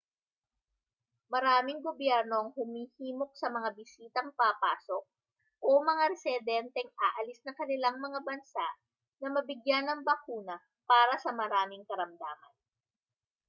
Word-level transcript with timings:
maraming 1.33 1.79
gobyerno 1.87 2.35
ang 2.41 2.49
humihimok 2.57 3.31
sa 3.41 3.47
mga 3.55 3.69
bisitang 3.79 4.29
papasok 4.39 5.03
o 5.61 5.69
mga 5.89 6.03
residenteng 6.17 6.89
aalis 7.07 7.37
ng 7.45 7.53
kanilang 7.59 7.97
mga 8.05 8.19
bansa 8.29 8.65
na 9.21 9.27
mabigyan 9.35 9.85
ng 9.93 10.01
bakuna 10.09 10.55
para 10.89 11.13
sa 11.23 11.29
maraming 11.39 11.83
karamdaman 11.89 12.53